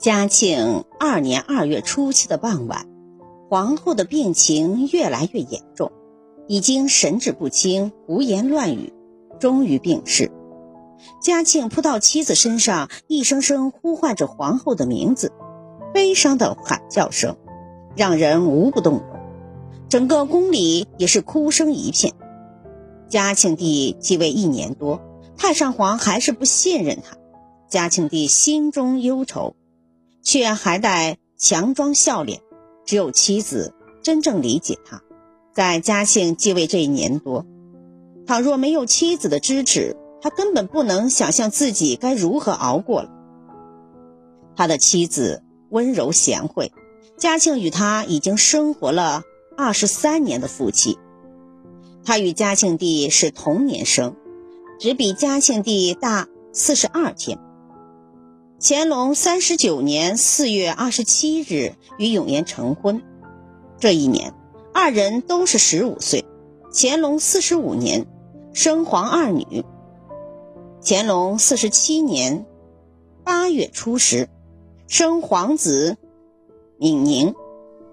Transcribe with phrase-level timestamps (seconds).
[0.00, 2.86] 嘉庆二年二月初七的傍晚，
[3.50, 5.92] 皇后的病情越来越严重，
[6.48, 8.94] 已经神志不清、胡言乱语，
[9.38, 10.32] 终于病逝。
[11.20, 15.32] 嘉庆扑到妻子身上，一声声呼唤着皇后的名字，
[15.92, 17.36] 悲伤的喊叫声，
[17.94, 19.02] 让人无不动容。
[19.90, 22.14] 整个宫里也是哭声一片。
[23.10, 25.02] 嘉庆帝继位一年多，
[25.36, 27.18] 太上皇还是不信任他，
[27.68, 29.56] 嘉庆帝心中忧愁。
[30.30, 32.40] 却还带强装笑脸，
[32.86, 35.02] 只有妻子真正理解他。
[35.52, 37.44] 在嘉庆继位这一年多，
[38.28, 43.10] 倘若没有妻子的支持，他根本不能想象自己该如何熬过了。
[44.54, 46.70] 他的妻子温柔贤惠，
[47.16, 49.24] 嘉庆与他已经生活了
[49.56, 50.96] 二十三年的夫妻。
[52.04, 54.14] 他与嘉庆帝是同年生，
[54.78, 57.36] 只比嘉庆帝大四十二天。
[58.62, 63.02] 乾隆三十九年四月二十七日与永琰成婚，
[63.78, 64.34] 这一年
[64.74, 66.26] 二人都是十五岁。
[66.70, 68.06] 乾隆四十五年
[68.52, 69.64] 生皇二女。
[70.84, 72.44] 乾隆四十七年
[73.24, 74.28] 八月初十
[74.86, 75.96] 生皇子
[76.76, 77.34] 敏宁，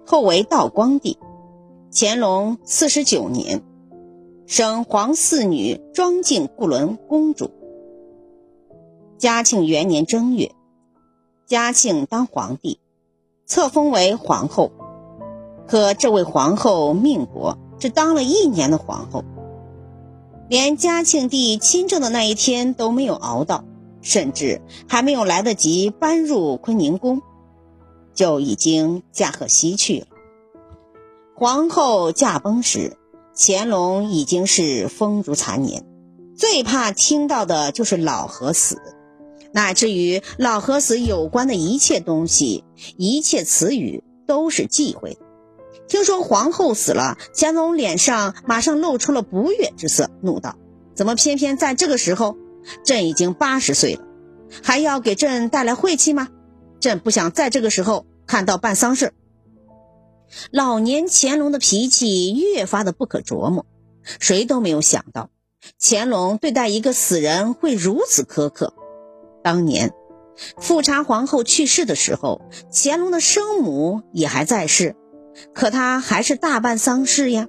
[0.06, 1.18] 后为道光帝。
[1.94, 3.64] 乾隆四十九年
[4.46, 7.52] 生皇四女庄敬固伦公主。
[9.18, 10.52] 嘉庆元年正月。
[11.48, 12.78] 嘉庆当皇帝，
[13.46, 14.74] 册封为皇后。
[15.66, 19.24] 可这位皇后命薄，只当了一年的皇后，
[20.50, 23.64] 连嘉庆帝亲政的那一天都没有熬到，
[24.02, 27.22] 甚至还没有来得及搬入坤宁宫，
[28.14, 30.08] 就已经驾鹤西去了。
[31.34, 32.98] 皇后驾崩时，
[33.34, 35.86] 乾隆已经是风烛残年，
[36.36, 38.82] 最怕听到的就是老和死。
[39.58, 42.64] 乃至于老和死有关的一切东西、
[42.96, 45.22] 一切词语都是忌讳的。
[45.88, 50.60] 听说皇后死了，乾隆脸上马上露出了不悦之色，怒道
[50.94, 52.38] ：“怎么偏偏在这个时候？
[52.86, 54.04] 朕已经八十岁了，
[54.62, 56.30] 还要给朕带来晦气吗？
[56.80, 59.12] 朕不想在这个时候看到办丧事。”
[60.54, 63.66] 老年乾隆的脾气越发的不可琢磨，
[64.20, 65.32] 谁都没有想到
[65.82, 68.76] 乾隆对待一个死人会如此苛刻。
[69.48, 69.94] 当年，
[70.58, 74.98] 富察皇后去世的时候，乾隆的生母也还在世，
[75.54, 77.48] 可他还是大办丧事呀。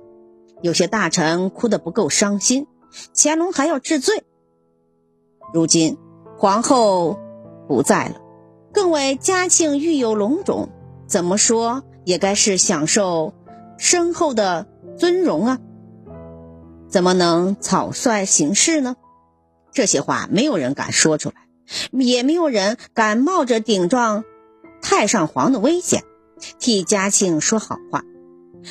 [0.63, 2.69] 有些大臣哭得不够伤心，
[3.17, 4.23] 乾隆还要治罪。
[5.53, 5.99] 如今
[6.37, 7.19] 皇后
[7.67, 8.21] 不在了，
[8.73, 10.69] 更为嘉庆育有龙种，
[11.09, 13.35] 怎么说也该是享受
[13.77, 15.59] 身后的尊荣啊，
[16.89, 18.95] 怎么能草率行事呢？
[19.73, 21.48] 这些话没有人敢说出来。
[21.91, 24.25] 也没有人敢冒着顶撞
[24.81, 26.03] 太上皇的危险
[26.59, 28.03] 替嘉庆说好话。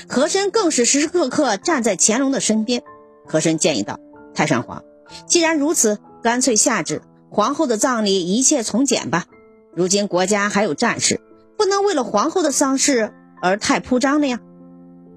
[0.07, 2.83] 和珅更是时时刻刻站在乾隆的身边。
[3.25, 3.99] 和珅建议道
[4.35, 4.83] ：“太上皇，
[5.27, 9.25] 既然如此，干脆下旨，皇后的葬礼一切从简吧。
[9.73, 11.21] 如今国家还有战事，
[11.57, 14.39] 不能为了皇后的丧事而太铺张了呀。”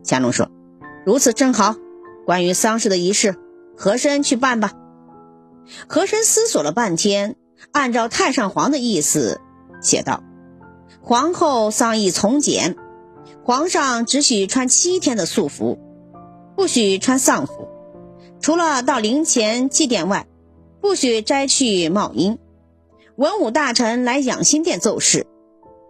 [0.04, 0.50] 乾隆说
[1.04, 1.76] ：“如此正好。
[2.26, 3.36] 关于丧事的仪式，
[3.76, 4.72] 和珅去办吧。”
[5.86, 7.36] 和珅思索了半天。
[7.72, 9.40] 按照太上皇的意思
[9.80, 10.22] 写道
[11.02, 12.76] ：“皇后丧仪从简，
[13.44, 15.78] 皇上只许穿七天的素服，
[16.56, 17.68] 不许穿丧服。
[18.40, 20.26] 除了到陵前祭奠外，
[20.80, 22.38] 不许摘去帽缨。
[23.16, 25.26] 文武大臣来养心殿奏事，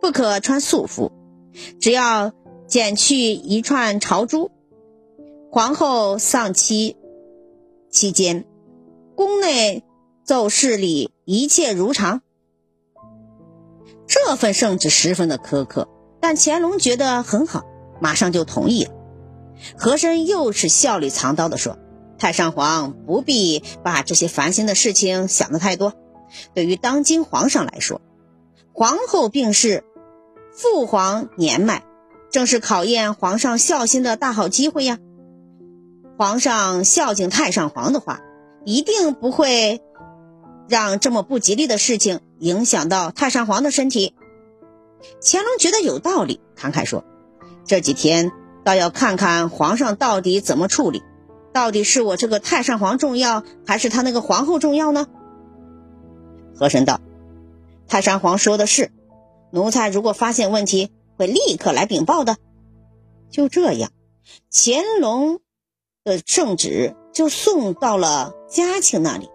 [0.00, 1.12] 不可穿素服，
[1.80, 2.32] 只要
[2.66, 4.50] 剪去一串朝珠。
[5.50, 6.96] 皇后丧期
[7.90, 8.44] 期间，
[9.14, 9.82] 宫内。”
[10.30, 12.22] 奏事里一切如常。
[14.06, 15.88] 这份圣旨十分的苛刻，
[16.20, 17.64] 但乾隆觉得很好，
[18.00, 18.92] 马上就同意了。
[19.76, 21.78] 和珅又是笑里藏刀的说
[22.16, 25.94] ：“太上皇不必把这些烦心的事情想得太多。
[26.54, 28.00] 对于当今皇上来说，
[28.72, 29.82] 皇后病逝，
[30.52, 31.82] 父皇年迈，
[32.30, 35.00] 正是考验皇上孝心的大好机会呀。
[36.16, 38.20] 皇上孝敬太上皇的话，
[38.64, 39.82] 一定不会。”
[40.70, 44.14] 让这么不吉利的事情影响到太上皇的身体，
[45.20, 47.04] 乾隆觉得有道理，慷慨说
[47.66, 48.30] ：“这几天
[48.62, 51.02] 倒要看看皇上到底怎么处理，
[51.52, 55.08] 到底是我这个太上皇重要，还是他那个皇后重要呢？”
[56.54, 57.00] 和珅道
[57.88, 58.92] ：“太上皇说的是，
[59.50, 62.36] 奴才如果发现问题，会立刻来禀报的。”
[63.28, 63.90] 就这样，
[64.52, 65.40] 乾隆
[66.04, 69.28] 的圣旨就送到了嘉庆那里。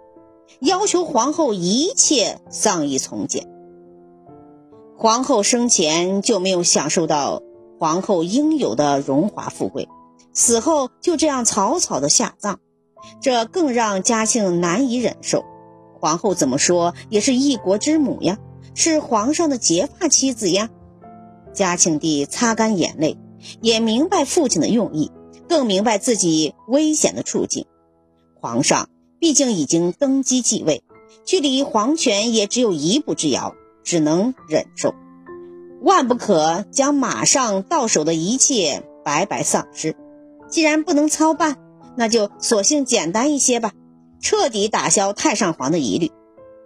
[0.60, 3.48] 要求皇后一切丧仪从简。
[4.98, 7.42] 皇后生前就没有享受到
[7.80, 9.90] 皇后应有的荣华富贵，
[10.34, 12.60] 死后就这样草草的下葬，
[13.22, 15.44] 这更让嘉庆难以忍受。
[16.00, 18.38] 皇后怎么说也是一国之母呀，
[18.74, 20.70] 是皇上的结发妻子呀。
[21.54, 23.18] 嘉庆帝擦干眼泪，
[23.62, 25.12] 也明白父亲的用意，
[25.50, 27.66] 更明白自己危险的处境。
[28.40, 28.90] 皇上
[29.26, 30.84] 毕竟已经登基继位，
[31.26, 34.94] 距离皇权也只有一步之遥，只能忍受，
[35.82, 39.96] 万不可将马上到手的一切白白丧失。
[40.48, 41.58] 既然不能操办，
[41.98, 43.72] 那就索性简单一些吧，
[44.22, 46.12] 彻底打消太上皇的疑虑，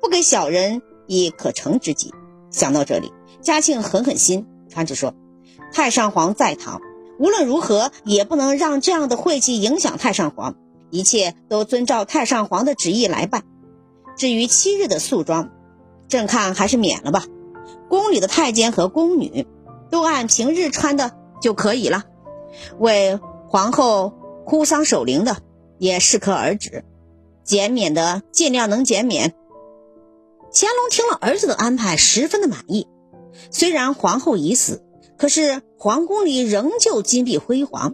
[0.01, 2.13] 不给小人以可乘之机。
[2.51, 4.45] 想到这里，嘉庆狠狠心。
[4.67, 5.13] 传旨说，
[5.71, 6.81] 太上皇在堂，
[7.19, 10.57] 无论如何也不能让这样的晦气影响太上皇，
[10.89, 13.44] 一切都遵照太上皇的旨意来办。
[14.18, 15.51] 至于七日的素装，
[16.07, 17.25] 朕看还是免了吧。
[17.88, 19.47] 宫里的太监和宫女
[19.89, 22.03] 都按平日穿的就可以了。
[22.77, 24.13] 为皇后
[24.45, 25.38] 哭丧守灵的
[25.77, 26.83] 也适可而止，
[27.44, 29.33] 减免的尽量能减免。
[30.51, 32.88] 乾隆听了儿子的安排，十分的满意。
[33.51, 34.83] 虽然皇后已死，
[35.18, 37.94] 可是皇宫里仍旧金碧辉煌，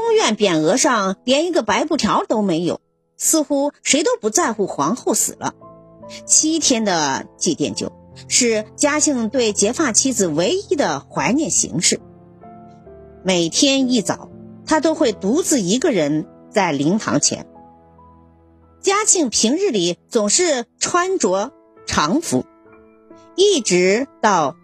[0.00, 2.80] 宫苑匾额上连一个白布条都没有，
[3.18, 5.54] 似乎谁都不在乎皇后死了。
[6.24, 7.92] 七天的祭奠酒
[8.26, 12.00] 是嘉庆对结发妻子唯一的怀念形式。
[13.22, 14.30] 每天一早，
[14.66, 17.46] 他都会独自一个人在灵堂前。
[18.80, 21.52] 嘉庆平日里总是穿着
[21.86, 22.44] 常服。
[23.36, 24.56] 一直到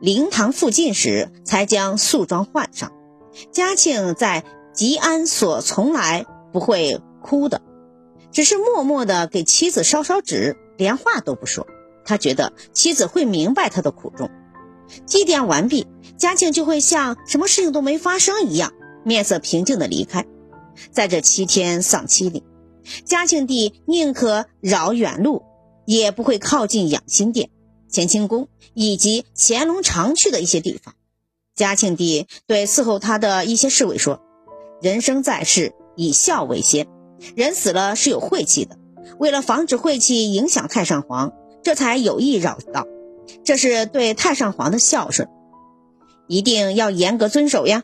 [0.00, 2.92] 灵堂附近时，才将素装换上。
[3.52, 7.60] 嘉庆在吉安所从来不会哭的，
[8.32, 11.66] 只是默默地给妻子烧烧纸，连话都不说。
[12.04, 14.30] 他觉得妻子会明白他的苦衷。
[15.06, 15.86] 祭奠完毕，
[16.16, 18.72] 嘉庆就会像什么事情都没发生一样，
[19.04, 20.26] 面色平静地离开。
[20.90, 22.42] 在这七天丧期里，
[23.04, 25.42] 嘉庆帝宁可绕远路，
[25.84, 27.50] 也不会靠近养心殿。
[27.92, 30.94] 乾清宫以及乾隆常去的一些地方，
[31.54, 34.22] 嘉庆帝对伺候他的一些侍卫说
[34.82, 36.86] ：“人生在世，以孝为先。
[37.34, 38.78] 人死了是有晦气的，
[39.18, 41.32] 为了防止晦气影响太上皇，
[41.62, 42.86] 这才有意绕道。
[43.44, 45.28] 这是对太上皇的孝顺，
[46.26, 47.82] 一定要严格遵守呀。”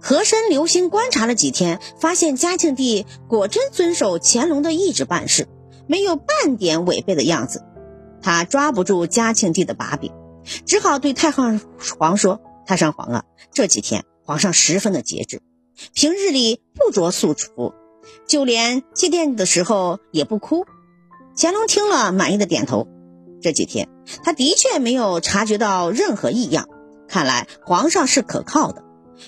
[0.00, 5.46] 和珅留心观察了几天，发现嘉庆帝果真遵守乾隆的意志办事，
[5.86, 7.62] 没有半点违背的样子。
[8.22, 10.12] 他抓不住嘉庆帝的把柄，
[10.64, 11.60] 只好对太上
[11.98, 15.40] 皇说：“太上皇啊，这几天皇上十分的节制，
[15.94, 17.72] 平日里不着素服，
[18.26, 20.66] 就连祭奠的时候也不哭。”
[21.38, 22.88] 乾隆听了，满意的点头。
[23.40, 23.88] 这几天
[24.24, 26.68] 他的确没有察觉到任何异样，
[27.06, 28.82] 看来皇上是可靠的，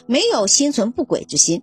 [0.06, 1.62] 没有心存不轨之心。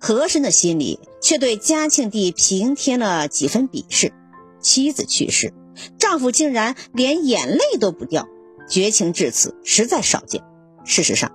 [0.00, 4.12] 和珅的心里却对嘉庆帝平添了几分鄙视。
[4.60, 5.54] 妻子去世。
[5.98, 8.26] 丈夫竟然连眼泪都不掉，
[8.68, 10.42] 绝情至此实在少见。
[10.84, 11.30] 事实上，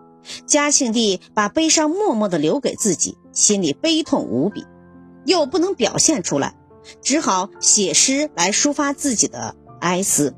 [0.45, 4.65] 嘉庆帝把悲伤默默地留给自己，心里悲痛无比，
[5.25, 6.56] 又不能表现出来，
[7.01, 10.35] 只好写诗来抒发自己的哀思。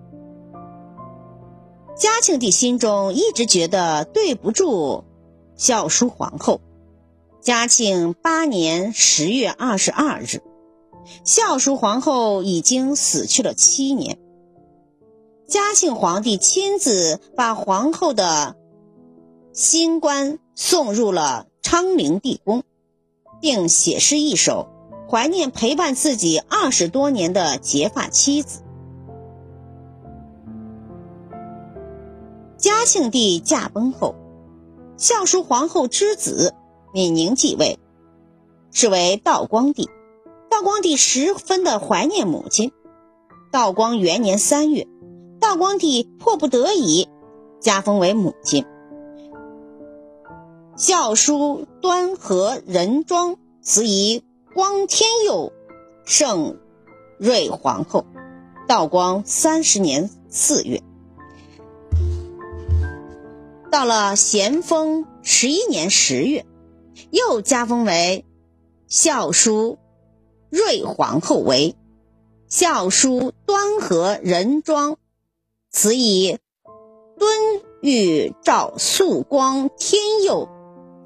[1.95, 5.03] 嘉庆帝心中一直觉得对不住
[5.55, 6.61] 孝淑皇后。
[7.41, 10.41] 嘉庆八年十月二十二日。
[11.25, 14.17] 孝淑皇后已经死去了七年，
[15.45, 18.55] 嘉庆皇帝亲自把皇后的
[19.53, 22.63] 新官送入了昌陵地宫，
[23.39, 24.67] 并写诗一首，
[25.07, 28.63] 怀念陪伴自己二十多年的结发妻子。
[32.57, 34.15] 嘉庆帝驾崩后，
[34.97, 36.55] 孝淑皇后之子
[36.91, 37.77] 敏宁继位，
[38.71, 39.87] 是为道光帝。
[40.49, 42.71] 道光帝十分的怀念母亲。
[43.51, 44.87] 道光元年三月，
[45.39, 47.07] 道光帝迫不得已
[47.59, 48.65] 加封为母亲。
[50.75, 54.23] 孝淑端和仁庄慈仪
[54.55, 55.53] 光天佑
[56.03, 56.57] 圣
[57.19, 58.05] 瑞皇后。
[58.67, 60.81] 道光三十年四月，
[63.69, 66.45] 到了咸丰十一年十月，
[67.11, 68.25] 又加封为
[68.87, 69.77] 孝淑。
[70.49, 71.75] 瑞皇后为
[72.47, 74.97] 孝淑端和仁庄，
[75.69, 76.37] 此以
[77.17, 80.47] 敦玉照肃光天佑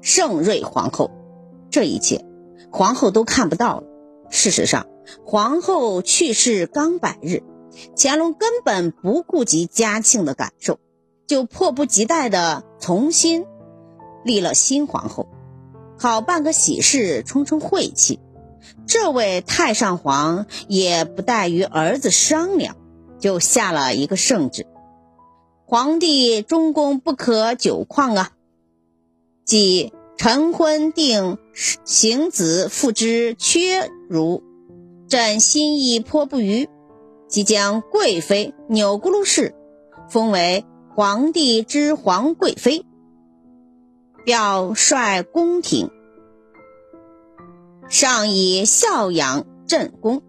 [0.08, 1.10] 圣瑞皇后。
[1.70, 2.24] 这一切，
[2.72, 3.86] 皇后都看不到了。
[4.30, 4.86] 事实上，
[5.26, 7.42] 皇后去世刚百日，
[7.94, 10.78] 乾隆根本不顾及嘉庆的感受，
[11.26, 13.44] 就迫不及待地重新
[14.24, 15.28] 立了新皇后，
[15.98, 18.18] 好办个喜事冲冲晦气。
[18.86, 22.76] 这位太上皇也不待与儿子商量，
[23.18, 24.66] 就下了一个圣旨：
[25.66, 28.30] 皇帝中宫不可久旷啊！
[29.44, 31.38] 即晨昏定
[31.84, 34.42] 行子复之缺如，
[35.08, 36.68] 朕心意颇不愉，
[37.28, 39.54] 即将贵妃钮钴禄氏
[40.10, 40.64] 封为
[40.96, 42.84] 皇帝之皇贵妃，
[44.24, 45.88] 表率宫廷。
[47.88, 50.20] 上以孝养朕宫，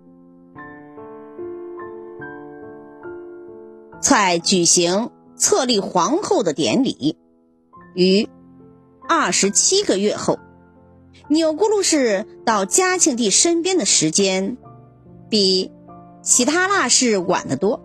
[4.03, 7.17] 才举行册立皇后的典礼。
[7.95, 8.29] 于
[9.09, 10.37] 二十七个月后，
[11.29, 14.55] 钮钴禄氏到嘉庆帝身边的时间，
[15.31, 15.71] 比
[16.21, 17.81] 喜他腊氏晚得多。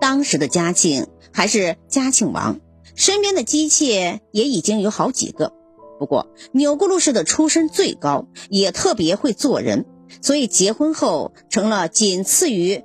[0.00, 2.58] 当时的嘉庆还是嘉庆王，
[2.94, 5.52] 身边的姬妾也已经有好几个。
[5.98, 9.84] 不过，钮钴禄氏的出身最高，也特别会做人，
[10.22, 12.82] 所以结婚后成了仅次于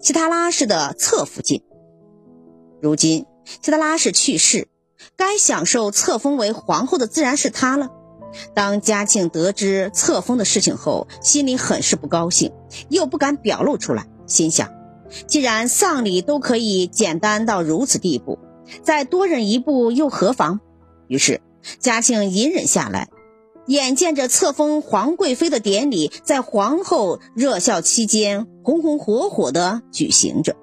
[0.00, 1.62] 希塔拉氏的侧福晋。
[2.80, 3.26] 如今
[3.60, 4.68] 希塔拉氏去世，
[5.16, 7.88] 该享受册封为皇后的自然是她了。
[8.54, 12.52] 当嘉庆得知册封的事情后，心里很是不高兴，
[12.88, 14.70] 又不敢表露出来，心想：
[15.26, 18.38] 既然丧礼都可以简单到如此地步，
[18.82, 20.60] 再多忍一步又何妨？
[21.08, 21.40] 于是。
[21.78, 23.08] 嘉庆隐忍下来，
[23.66, 30.56] 眼见着册封皇贵妃的典礼在皇后热孝期间红红火火的举行着，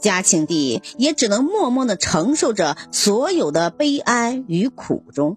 [0.00, 5.36] 嘉庆帝也只能默默地承受着所有的悲哀与苦衷。